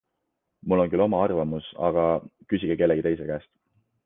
Mul 0.71 0.79
on 0.83 0.87
küll 0.93 1.03
oma 1.05 1.19
arvamus, 1.25 1.67
aga... 1.91 2.07
küsige 2.55 2.79
kellegi 2.83 3.07
teise 3.11 3.31
käest. 3.33 3.55